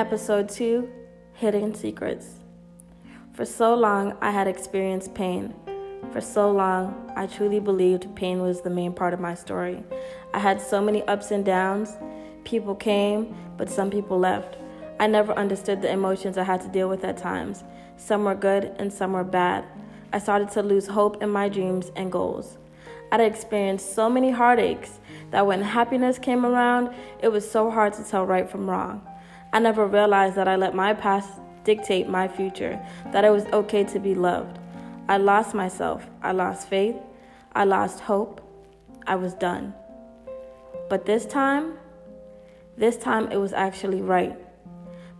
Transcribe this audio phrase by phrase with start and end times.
[0.00, 0.90] Episode 2
[1.34, 2.36] Hidden Secrets.
[3.34, 5.54] For so long, I had experienced pain.
[6.10, 9.84] For so long, I truly believed pain was the main part of my story.
[10.32, 11.98] I had so many ups and downs.
[12.44, 14.56] People came, but some people left.
[14.98, 17.62] I never understood the emotions I had to deal with at times.
[17.98, 19.66] Some were good and some were bad.
[20.14, 22.56] I started to lose hope in my dreams and goals.
[23.12, 24.98] I'd experienced so many heartaches
[25.30, 26.88] that when happiness came around,
[27.22, 29.06] it was so hard to tell right from wrong.
[29.52, 31.28] I never realized that I let my past
[31.64, 32.80] dictate my future,
[33.12, 34.58] that it was okay to be loved.
[35.08, 36.06] I lost myself.
[36.22, 36.96] I lost faith.
[37.52, 38.40] I lost hope.
[39.06, 39.74] I was done.
[40.88, 41.74] But this time,
[42.76, 44.38] this time it was actually right.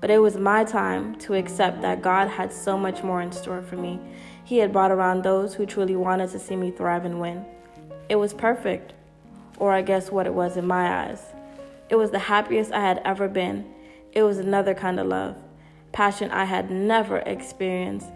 [0.00, 3.62] But it was my time to accept that God had so much more in store
[3.62, 4.00] for me.
[4.44, 7.44] He had brought around those who truly wanted to see me thrive and win.
[8.08, 8.94] It was perfect,
[9.58, 11.22] or I guess what it was in my eyes.
[11.88, 13.64] It was the happiest I had ever been.
[14.12, 15.36] It was another kind of love,
[15.92, 18.08] passion I had never experienced.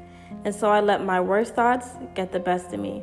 [0.44, 3.02] And so I let my worst thoughts get the best of me.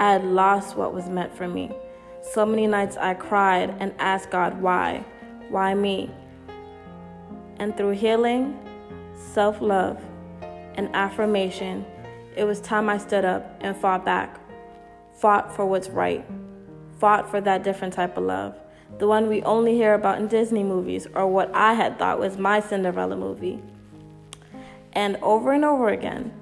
[0.00, 1.70] I had lost what was meant for me.
[2.32, 5.04] So many nights I cried and asked God why.
[5.50, 6.10] Why me?
[7.58, 8.58] And through healing,
[9.34, 10.02] self love,
[10.74, 11.84] and affirmation,
[12.34, 14.40] it was time I stood up and fought back.
[15.14, 16.24] Fought for what's right.
[16.98, 18.56] Fought for that different type of love.
[18.98, 22.38] The one we only hear about in Disney movies, or what I had thought was
[22.38, 23.60] my Cinderella movie.
[24.92, 26.32] And over and over again,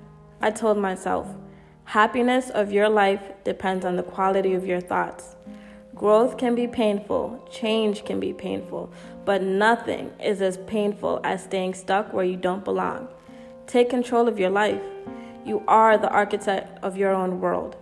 [0.40, 1.28] I told myself,
[1.84, 5.36] happiness of your life depends on the quality of your thoughts.
[5.94, 8.92] Growth can be painful, change can be painful,
[9.24, 13.08] but nothing is as painful as staying stuck where you don't belong.
[13.66, 14.80] Take control of your life.
[15.44, 17.76] You are the architect of your own world.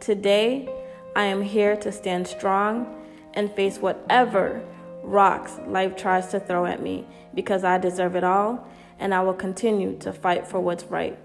[0.00, 0.68] Today,
[1.16, 3.01] I am here to stand strong
[3.34, 4.62] and face whatever
[5.02, 8.66] rocks life tries to throw at me because I deserve it all
[8.98, 11.18] and I will continue to fight for what's right.